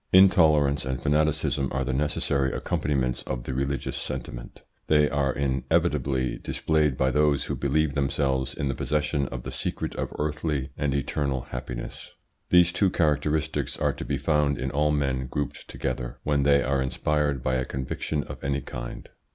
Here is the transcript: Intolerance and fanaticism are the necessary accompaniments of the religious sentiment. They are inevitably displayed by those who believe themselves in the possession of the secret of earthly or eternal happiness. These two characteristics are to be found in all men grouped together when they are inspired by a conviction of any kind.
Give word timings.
Intolerance 0.11 0.83
and 0.83 0.99
fanaticism 0.99 1.69
are 1.71 1.83
the 1.83 1.93
necessary 1.93 2.51
accompaniments 2.51 3.21
of 3.27 3.43
the 3.43 3.53
religious 3.53 3.95
sentiment. 3.95 4.63
They 4.87 5.07
are 5.07 5.31
inevitably 5.31 6.39
displayed 6.39 6.97
by 6.97 7.11
those 7.11 7.43
who 7.43 7.55
believe 7.55 7.93
themselves 7.93 8.55
in 8.55 8.67
the 8.67 8.73
possession 8.73 9.27
of 9.27 9.43
the 9.43 9.51
secret 9.51 9.93
of 9.93 10.11
earthly 10.17 10.71
or 10.75 10.85
eternal 10.85 11.41
happiness. 11.51 12.15
These 12.49 12.71
two 12.73 12.89
characteristics 12.89 13.77
are 13.77 13.93
to 13.93 14.03
be 14.03 14.17
found 14.17 14.57
in 14.57 14.71
all 14.71 14.89
men 14.89 15.27
grouped 15.27 15.67
together 15.67 16.17
when 16.23 16.41
they 16.41 16.63
are 16.63 16.81
inspired 16.81 17.43
by 17.43 17.53
a 17.57 17.63
conviction 17.65 18.23
of 18.23 18.43
any 18.43 18.61
kind. 18.61 19.07